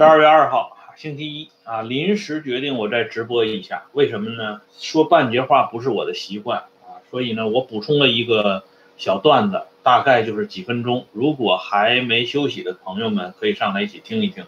[0.00, 4.62] 十二月二号，星期一啊，临时决定我再直播一下，为什么呢？
[4.78, 8.64] 说半截话不是我的习惯啊，所以呢，我补充了一个
[8.96, 11.04] 小段子，大概就是几分钟。
[11.12, 14.46] 如果还没休息的朋友们，可以上来一起听一听。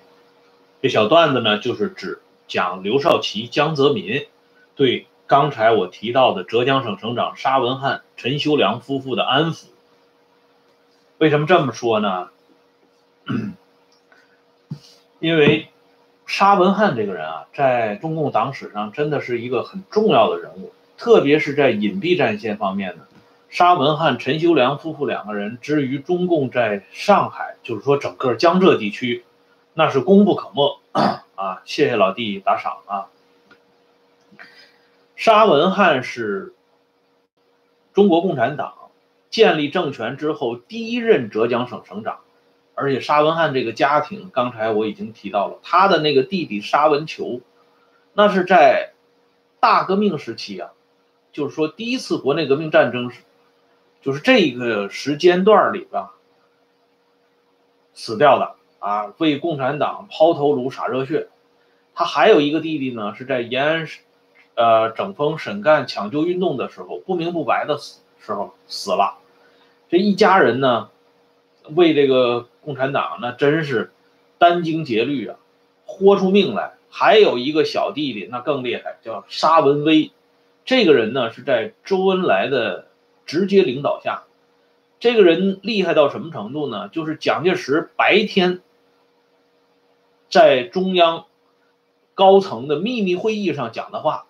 [0.80, 4.24] 这小段子呢，就是指讲刘少奇、江泽民
[4.74, 9.66] 对刚才我提到的浙江省省长沙文汉、陈修良夫妇的安抚。
[11.18, 12.30] 为什么这么说呢？
[15.22, 15.68] 因为
[16.26, 23.04] 沙文汉这个人啊，在中共党史上真的是一个很重要的人物，特别是在隐蔽战线方面呢。
[23.48, 29.24] 沙文汉、陈修良夫妇两个人之于中共在上海，就是说整个江浙地区，
[29.74, 30.80] 那是功不可没
[31.36, 31.62] 啊！
[31.64, 33.06] 谢谢老弟打赏啊！
[35.14, 36.52] 沙文汉是
[37.92, 38.74] 中国共产党
[39.30, 42.18] 建立政权之后第一任浙江省省长。
[42.82, 47.40] 而且沙文汉这个家庭，刚才我已经提到了，他的那个弟弟沙文球，
[48.12, 48.92] 那是在
[49.60, 50.72] 大革命时期啊，
[51.32, 53.20] 就是说第一次国内革命战争时，
[54.00, 56.06] 就是这个时间段里边
[57.94, 61.28] 死掉的啊，为共产党抛头颅洒热血。
[61.94, 63.86] 他还有一个弟弟呢，是在延安，
[64.56, 69.18] 呃，整风审干抢救运动的时候不明不白的死时候死了。
[69.88, 70.88] 这一家人呢，
[71.70, 72.48] 为这个。
[72.64, 73.90] 共产党那真是
[74.38, 75.36] 殚精竭虑啊，
[75.84, 76.74] 豁出命来。
[76.88, 80.12] 还有一个小弟弟，那更厉害，叫沙文威。
[80.64, 82.86] 这个人呢是在周恩来的
[83.26, 84.22] 直接领导下，
[85.00, 86.88] 这个人厉害到什么程度呢？
[86.88, 88.60] 就是蒋介石白天
[90.30, 91.24] 在中央
[92.14, 94.26] 高层的秘密会议上讲的话，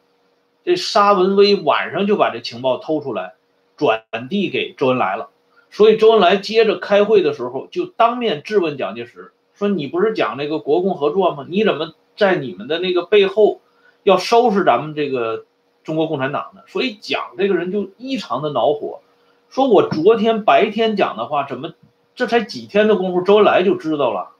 [0.64, 3.34] 这沙文威晚上就把这情报偷出来，
[3.76, 5.28] 转递给周恩来了。
[5.72, 11.46] 所以周恩来接着开会的时候，就当面质问蒋介石说：“你不是讲那个国共合作吗？
[11.48, 13.62] 你怎么在你们的那个背后
[14.02, 15.46] 要收拾咱们这个
[15.82, 19.00] 中国共产党呢？”所以蒋这个人就异常的恼火，
[19.48, 21.72] 说：“我昨天白天讲的话，怎么
[22.14, 24.32] 这才几天的功夫，周恩来就知道了？”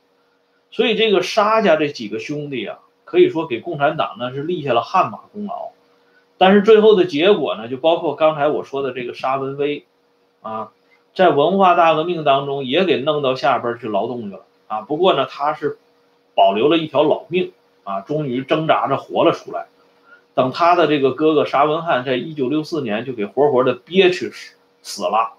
[0.71, 5.71] 所以这个沙家这几个兄弟啊，可以说给共产党呢是立下了汗马功劳。
[6.37, 9.87] 但是最后的结果呢，就包括刚才我说的这个沙文威
[10.43, 10.73] 啊。
[11.15, 14.81] 在文化大革命当中，也给弄到下边去劳动去了啊！
[14.81, 15.77] 不过呢，他是
[16.35, 17.53] 保留了一条老命
[17.85, 19.67] 啊，终于挣扎着活了出来。
[20.35, 25.35] 等他的这个哥哥沙文汉，在一九六四年就给活活的憋屈死死了。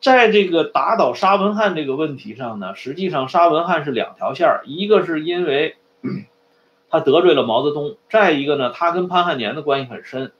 [0.00, 5.74] 在这个打倒沙文汉这个问题上呢，实际上沙文汉是两条线儿，一个是因为
[6.90, 10.30] 他得罪了毛泽东，再一个呢，他跟潘汉年的关系很深。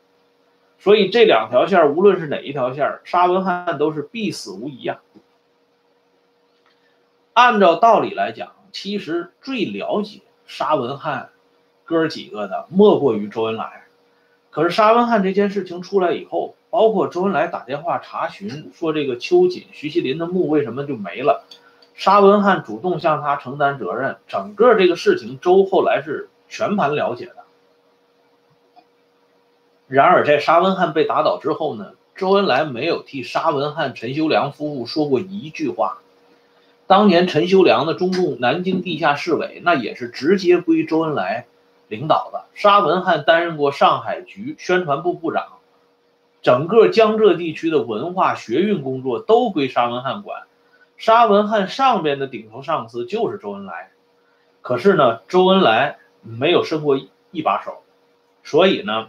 [0.85, 5.01] 所以这两条线，无论是哪一条线，沙文汉都是必死无疑啊。
[7.33, 11.31] 按照道理来讲，其实最了解沙文汉
[11.87, 13.85] 哥几个的，莫过于周恩来。
[14.51, 21.47] 可是沙文汉这件事情出来以后，包括周恩来打电话查询，说这个秋瑾、徐锡林的墓为什么就没了，
[21.95, 27.37] 沙文汉主动向他承担责任，整个这个事情，周后来是全盘了解的。
[29.87, 35.99] 然而，在沙文汉被打倒之后呢，周恩来没有替沙文汉、陈修良夫妇说过一句话。
[36.87, 41.45] 当年陈修良的中共南京地下市委，那也是直接归周恩来
[41.89, 42.45] 领导的。
[42.55, 45.45] 沙文汉担任过上海局宣传部部长，
[46.41, 50.45] 整个江浙地区的文化学运工作都归沙文汉管。
[50.97, 53.91] 沙文汉上边的顶头上司就是周恩来，
[54.63, 56.99] 可是呢，周恩来没有伸过
[57.33, 57.83] 一把手，
[58.43, 59.09] 所以呢。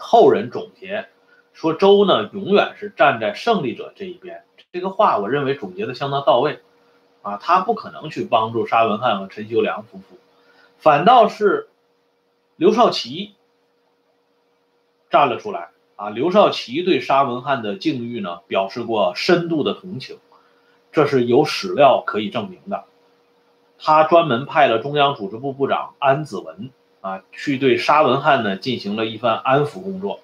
[0.00, 1.08] 后人总结
[1.52, 4.44] 说，周呢永远是站在胜利者这一边。
[4.72, 6.60] 这个话我认为总结的相当到位，
[7.22, 10.16] 啊，他不可能去帮助沙文汉和陈修良夫妇，
[10.78, 11.68] 反倒是
[12.56, 13.34] 刘少奇
[15.10, 15.68] 站了出来。
[15.94, 20.18] 啊，刘少奇对沙文汉的境遇呢表示过深度的同情，
[20.90, 22.84] 这是有史料可以证明的。
[23.78, 26.70] 他专门派了中央组织部部长安子文。
[27.02, 30.20] 啊，去对沙文汉呢进行了一番安抚工作，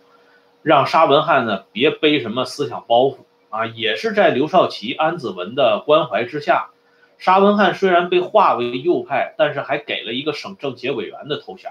[0.62, 3.16] 让沙文汉呢别背什么思想包袱
[3.50, 3.66] 啊。
[3.66, 6.70] 也是在刘少奇、安子文的关怀之下，
[7.18, 11.68] 沙文汉虽然被划为右派，但是还给了一个省政协委员的头衔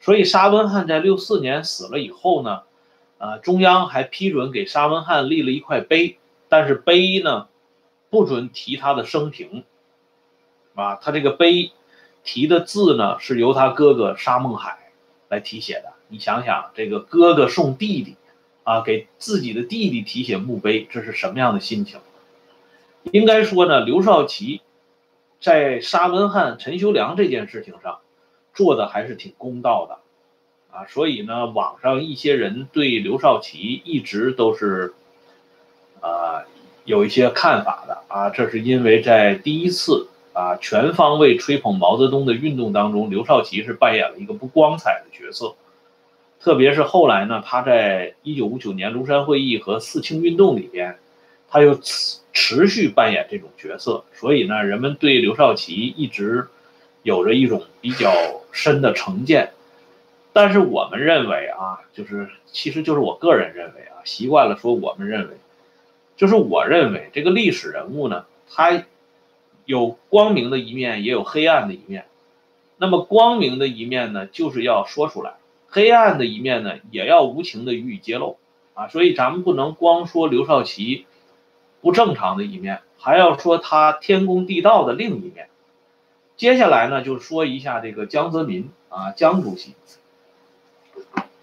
[0.00, 2.62] 所以沙文汉在六四年死了以后呢，
[3.18, 7.46] 呃，中央还批准给沙文汉立了一块碑，但是碑呢
[8.10, 9.62] 不准提他的生平，
[10.74, 11.70] 啊，他这个碑。
[12.24, 14.90] 题的字呢，是由他哥哥沙孟海
[15.28, 15.92] 来题写的。
[16.08, 18.16] 你想想，这个哥哥送弟弟，
[18.64, 22.00] 啊，给自己的弟弟题写墓碑，这是什么样的心情？
[23.12, 24.62] 应该说呢，刘少奇
[25.40, 27.98] 在沙文汉、陈修良这件事情上
[28.54, 29.98] 做的还是挺公道的，
[30.74, 34.94] 啊，所以呢，网上一些人对刘少奇一直都是，
[36.00, 36.44] 啊，
[36.84, 45.54] 有一些看法的啊，这是因为在第一次啊全方位吹捧毛泽东的运动当中，刘少奇是扮演了一个不光彩的角色，
[46.38, 50.98] 特别是后来呢，他在一九五九年庐山会议和四清运动里边。
[51.46, 56.48] 他又持持续扮演这种角色，所以呢，人们对刘少奇一直
[57.04, 58.12] 有着一种比较
[58.50, 59.52] 深的成见。
[60.32, 65.34] 但是我们认为啊，就是其实就是我个人认为啊，习惯了说我们认为，
[66.16, 68.82] 就是我认为这个历史人物呢，他
[69.64, 72.06] 有光明的一面，也有黑暗的一面。
[72.76, 75.32] 那么光明的一面呢，就是要说出来；
[75.68, 78.36] 黑暗的一面呢，也要无情的予以揭露
[78.74, 78.88] 啊。
[78.88, 81.06] 所以咱们不能光说刘少奇。
[81.80, 85.50] 不正常的一面，还要说他天公地道的另一面。
[86.34, 89.74] 接下来呢，就说一下这个江泽民啊，江主席。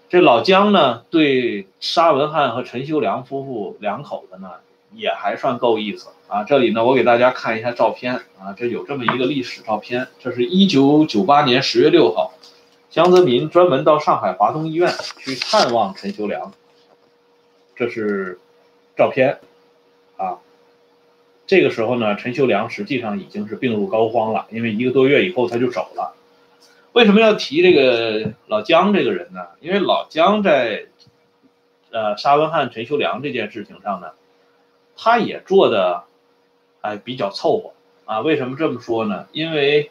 [0.08, 4.50] 这老江呢，对沙文汉和陈修良夫妇两口子呢，
[4.92, 6.44] 也还算够意思啊。
[6.44, 12.32] 这里呢，我给大家看一下照片啊，这有这么一个历史照片，这是一九九八年十月六号，
[12.88, 16.52] 江泽民专门到上海华东医院去探望陈修良，
[17.76, 18.38] 这是
[18.96, 19.40] 照片。
[20.16, 20.38] 啊，
[21.46, 26.14] 这个时候呢，陈修良实际上已经是病入膏肓了，因为一个多月以后他就走了。
[26.92, 29.40] 为什么要提这个老姜这个人呢？
[29.60, 30.86] 因为老姜在
[31.90, 34.12] 呃沙文汉、陈修良这件事情上呢，
[34.94, 36.04] 他也做的
[36.82, 37.72] 哎比较凑合
[38.04, 38.20] 啊。
[38.20, 39.26] 为什么这么说呢？
[39.32, 39.90] 因为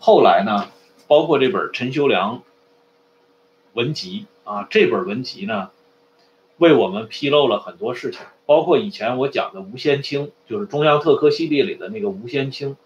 [0.00, 0.70] 后来呢，
[1.06, 2.42] 包括这本陈修良
[3.74, 5.70] 文集啊，这本文集呢。
[6.56, 12.76] 为我们披露了很多事情，包括以前我讲的吴先清，就是中央特科系列里的那个吴先清，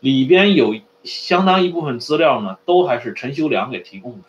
[0.00, 4.24] 里边有相当一部分资料呢，都还是陈修良给提供的。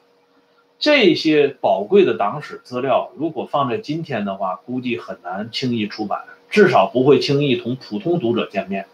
[0.79, 8.85] 这些宝贵的党史资料，如果放在今天的话，估计很难轻易出版，至少不会轻易同普通读者见面。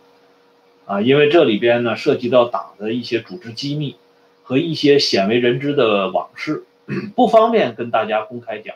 [0.86, 3.96] 啊，因为这里边呢，涉及到党的一些组织机密
[4.44, 6.66] 和一些鲜为人知的往事，
[7.16, 8.76] 不方便跟大家公开讲。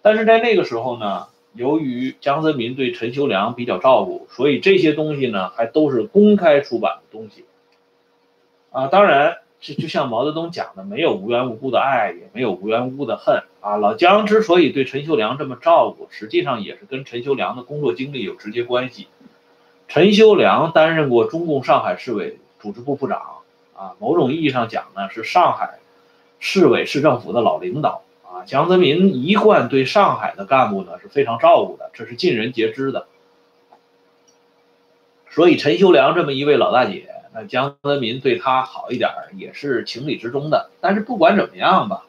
[0.00, 7.44] 但是在那个时候呢，由于江泽民对陈修良比较照顾，所以这些东西呢还都是公开出版的东西。
[8.70, 13.42] 啊，当然，就就像毛泽东讲的，没有无缘无故的爱，也没有无缘无故的恨。
[13.66, 19.08] 啊，老姜之所以对陈修良这么照顾，实际上也是跟陈修良的工作经历有直接关系。
[19.88, 23.20] 陈修良担任过中共上海市委组织部部长，
[23.74, 25.80] 啊，某种意义上讲呢，是上海
[26.38, 28.04] 市委市政府的老领导。
[28.22, 33.08] 啊江泽民一贯对上海的干部呢是非常照顾的，这是尽人皆知的。
[35.28, 40.70] 所以陈修良这么一位老大姐，那江泽民对她好一点也是情理之中的。
[40.80, 42.05] 但是不管怎么样吧，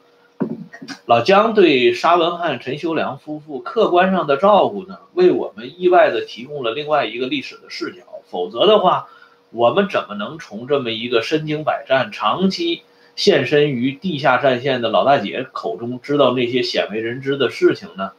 [1.05, 8.03] 老姜对沙文汉、陈修良夫妇客观上的照顾呢，为我们意外的提供了另外一个历史的视角。
[8.29, 9.07] 否则的话，
[9.51, 12.83] 我们怎么能从这么一个身经百战、长期？
[13.15, 18.11] 献身于地下战线的老大姐口中，知道那些鲜为人知的事情呢？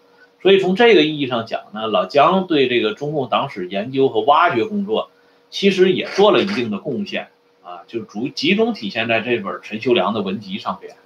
[0.42, 5.10] 所以从这个意义上讲呢，老姜对这个中共党史研究和挖掘工作，
[5.50, 7.28] 其实也做了一定的贡献
[7.62, 10.96] 啊，就主集中体现在这本陈修良的文集上边。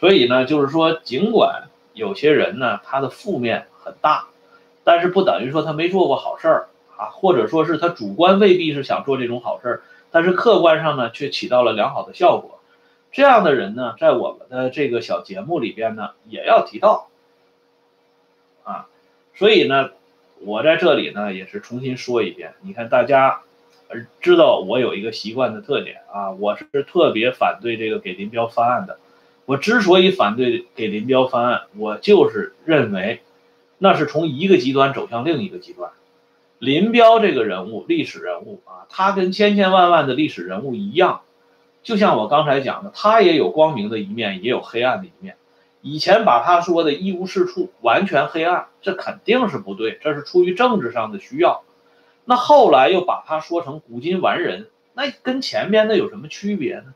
[0.00, 4.28] 所以呢，就是说，尽管有些人呢，他的负面很大，
[4.82, 12.60] 但是不等于说他没做过好事儿啊，或者说是他主观未必是想做这种好事儿，但是客观上呢，却起到了良好的效果。
[13.12, 17.10] 这样的人呢，在我们的这个小节目里边呢，也要提到，
[18.64, 18.86] 啊，
[19.34, 19.90] 所以呢，
[20.40, 22.54] 我在这里呢也是重新说一遍。
[22.62, 23.42] 你看，大家
[24.22, 28.98] 知道我有一个习惯的特点啊，我是特别反对这个给林彪翻案的。
[29.44, 33.22] 我之所以反对给林彪翻案，我就是认为
[33.78, 35.90] 那是从一个极端走向另一个极端。
[36.58, 41.22] 林彪这个人物，历史人物啊，他跟千千万万的历史人物一样。
[41.82, 45.36] 就像我刚才讲的，他也有光明的一面，也有黑暗的一面。
[45.80, 51.62] 以前把他说的一无是处，完全黑暗，这肯定是不对，这是出于政治上的需要。
[52.26, 56.94] 那后来又把他说成古今完人，那跟前面那有什么区别呢？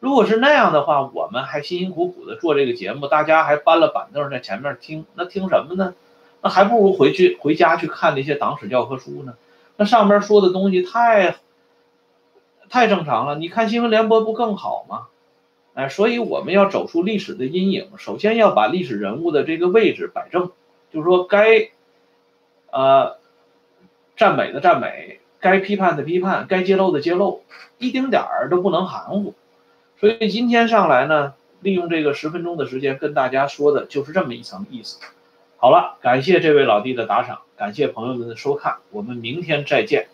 [0.00, 5.94] 如果是那样的话，我们还辛辛苦苦的做这个节目，大家还搬了板凳在前面听，那听什么呢？
[6.42, 9.34] 那还不如回去回家去看那些党史教科书呢。
[9.76, 11.36] 那上面说的东西太……
[12.68, 15.06] 太正常了，你看新闻联播不更好吗？
[15.74, 20.50] 哎，所以我们要走出历史的阴影，首先要把历史人物的这个位置摆正，
[20.92, 21.70] 就是说该，
[22.72, 23.18] 呃，
[24.16, 27.44] 赞美的赞美，该批判的批判，该揭露的揭露，
[27.78, 29.34] 一丁点儿都不能含糊。
[29.98, 34.98] 所以今天上来呢，利用这个十分钟的时间跟大家说的就是这么一层意思。
[35.56, 40.08] 好了，感谢这位老弟的打赏，感谢朋友们的收看，我们明天再见。